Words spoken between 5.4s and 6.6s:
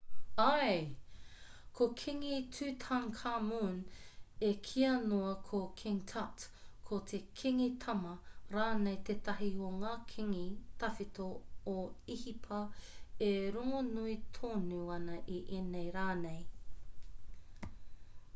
ko king tut